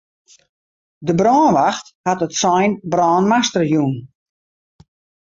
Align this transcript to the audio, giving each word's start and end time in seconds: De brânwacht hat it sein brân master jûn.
De 1.07 1.13
brânwacht 1.19 1.87
hat 2.07 2.23
it 2.25 2.33
sein 2.41 2.71
brân 2.91 3.23
master 3.31 3.63
jûn. 3.71 3.95